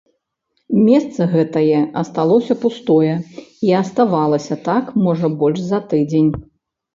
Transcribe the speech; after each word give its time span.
Месца 0.85 1.27
гэтае 1.33 1.79
асталося 2.01 2.53
пустое 2.63 3.11
і 3.69 3.71
аставалася 3.81 4.55
так, 4.69 4.85
можа, 5.05 5.27
больш 5.45 5.59
за 5.69 5.79
тыдзень. 5.93 6.33